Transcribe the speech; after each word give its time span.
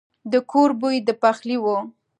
د 0.31 0.33
کور 0.51 0.69
بوی 0.81 0.97
د 1.07 1.09
پخلي 1.21 1.57
وو. 1.63 1.77